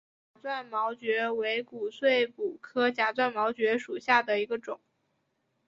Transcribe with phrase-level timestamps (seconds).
[0.33, 4.81] 假钻毛蕨为骨碎补科假钻毛蕨属下的一个种。